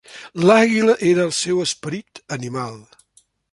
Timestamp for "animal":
2.39-2.77